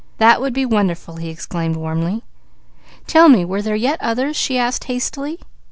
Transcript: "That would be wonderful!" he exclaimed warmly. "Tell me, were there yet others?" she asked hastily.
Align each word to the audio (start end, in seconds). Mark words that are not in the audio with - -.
"That 0.17 0.41
would 0.41 0.51
be 0.51 0.65
wonderful!" 0.65 1.17
he 1.17 1.29
exclaimed 1.29 1.75
warmly. 1.75 2.23
"Tell 3.05 3.29
me, 3.29 3.45
were 3.45 3.61
there 3.61 3.75
yet 3.75 4.01
others?" 4.01 4.35
she 4.35 4.57
asked 4.57 4.85
hastily. 4.85 5.39